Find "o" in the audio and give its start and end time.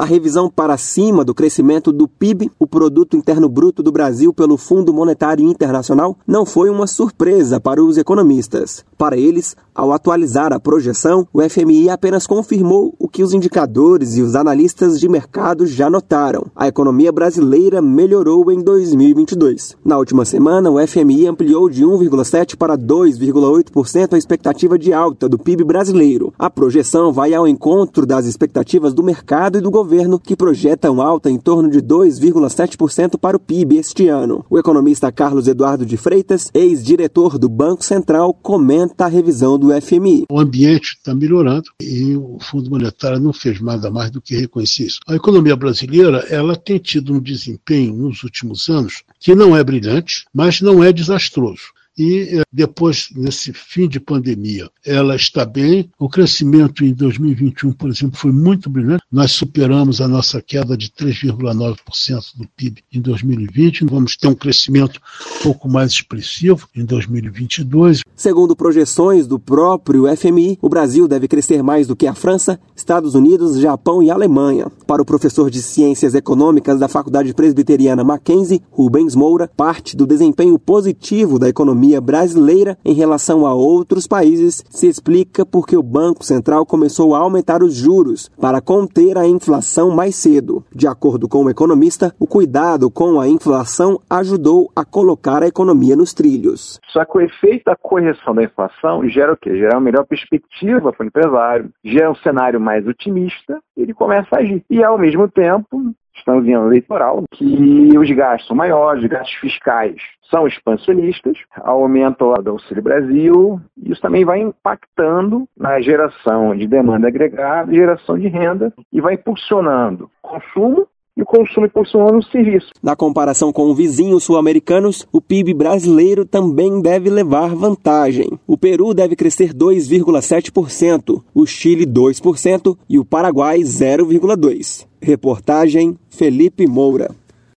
2.56-2.68, 11.32-11.42, 12.96-13.07, 20.70-20.78, 33.36-33.40, 34.48-34.60, 40.30-40.38, 42.14-42.38, 55.98-56.08, 70.62-70.68, 75.02-75.04, 85.76-85.82, 91.44-91.50, 92.18-92.26, 97.18-97.20, 99.32-99.36, 101.04-101.06, 122.18-122.22, 125.12-125.20, 128.46-128.56, 131.34-131.46, 132.98-133.04